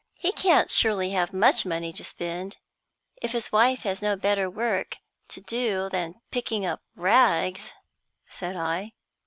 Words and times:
"He 0.15 0.31
can't 0.31 0.71
surely 0.71 1.11
have 1.11 1.31
much 1.31 1.63
money 1.63 1.93
to 1.93 2.03
spend, 2.03 2.57
if 3.21 3.33
his 3.33 3.51
wife 3.51 3.81
has 3.83 4.01
no 4.01 4.15
better 4.15 4.49
work 4.49 4.97
to 5.27 5.41
do 5.41 5.89
than 5.91 6.21
picking 6.31 6.65
up 6.65 6.81
rags," 6.95 7.71
said 8.27 8.55
I. 8.55 8.93